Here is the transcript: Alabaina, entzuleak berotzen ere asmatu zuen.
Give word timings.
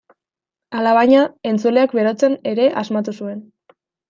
Alabaina, 0.79 1.19
entzuleak 1.51 1.93
berotzen 1.99 2.39
ere 2.53 2.67
asmatu 2.83 3.17
zuen. 3.19 3.47